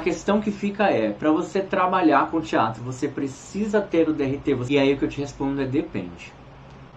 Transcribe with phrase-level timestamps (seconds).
[0.00, 4.56] questão que fica é, para você trabalhar com teatro, você precisa ter o DRT.
[4.70, 6.32] E aí o que eu te respondo é depende.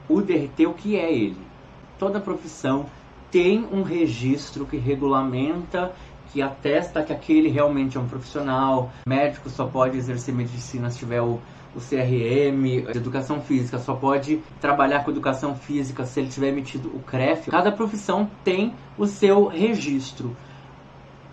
[0.08, 1.38] O DRT, o que é ele?
[2.00, 2.86] Toda profissão
[3.32, 5.92] tem um registro que regulamenta,
[6.32, 8.92] que atesta que aquele realmente é um profissional.
[9.06, 11.40] Médico só pode exercer medicina se tiver o,
[11.76, 17.00] o CRM, educação física só pode trabalhar com educação física se ele tiver emitido o
[17.00, 17.50] CREF.
[17.52, 20.36] Cada profissão tem o seu registro.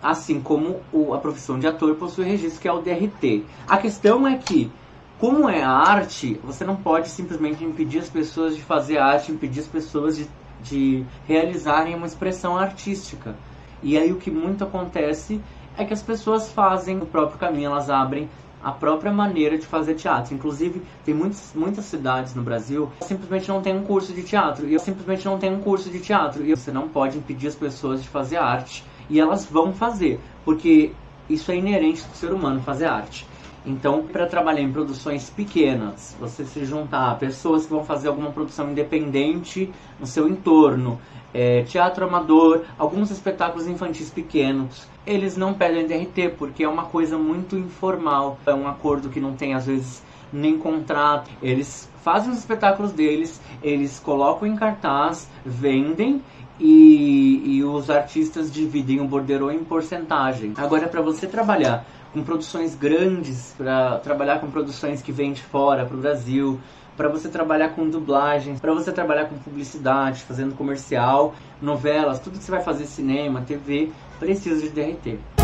[0.09, 3.43] Assim como o, a profissão de ator possui registro, que é o DRT.
[3.67, 4.71] A questão é que,
[5.19, 9.61] como é a arte, você não pode simplesmente impedir as pessoas de fazer arte, impedir
[9.61, 10.27] as pessoas de
[10.65, 13.35] de realizarem uma expressão artística.
[13.81, 15.41] E aí o que muito acontece
[15.77, 18.29] é que as pessoas fazem o próprio caminho, elas abrem
[18.63, 20.33] a própria maneira de fazer teatro.
[20.33, 24.67] Inclusive, tem muitas, cidades no Brasil que simplesmente não tem um curso de teatro.
[24.67, 26.43] E simplesmente não tem um curso de teatro.
[26.43, 28.83] E você não pode impedir as pessoas de fazer arte.
[29.09, 30.91] E elas vão fazer, porque
[31.29, 33.25] isso é inerente do ser humano fazer arte.
[33.65, 38.31] Então, para trabalhar em produções pequenas, você se juntar a pessoas que vão fazer alguma
[38.31, 40.99] produção independente no seu entorno,
[41.33, 47.17] é, teatro amador, alguns espetáculos infantis pequenos, eles não pedem DRT porque é uma coisa
[47.17, 51.29] muito informal, é um acordo que não tem às vezes nem contrato.
[51.41, 56.21] Eles fazem os espetáculos deles, eles colocam em cartaz, vendem
[56.59, 60.53] e, e os artistas dividem o borderô em porcentagem.
[60.57, 65.85] Agora, para você trabalhar com produções grandes, para trabalhar com produções que vêm de fora
[65.85, 66.59] para o Brasil,
[66.95, 72.43] para você trabalhar com dublagens, para você trabalhar com publicidade, fazendo comercial, novelas, tudo que
[72.43, 75.34] você vai fazer cinema, TV, precisa de DRT.